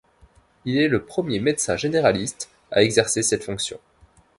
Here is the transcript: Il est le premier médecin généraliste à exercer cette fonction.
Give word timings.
Il 0.65 0.79
est 0.79 0.87
le 0.87 1.03
premier 1.05 1.39
médecin 1.39 1.77
généraliste 1.77 2.49
à 2.71 2.81
exercer 2.81 3.21
cette 3.21 3.43
fonction. 3.43 3.79